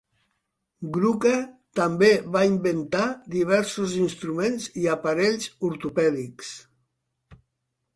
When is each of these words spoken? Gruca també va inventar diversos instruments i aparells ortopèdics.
Gruca 0.95 1.33
també 1.81 2.09
va 2.37 2.41
inventar 2.53 3.05
diversos 3.37 3.95
instruments 4.07 4.69
i 4.85 4.91
aparells 4.99 5.51
ortopèdics. 5.73 6.55